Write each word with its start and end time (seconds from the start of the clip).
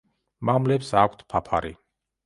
მამლებს 0.49 0.91
აქვთ 1.05 1.23
ფაფარი. 1.35 1.75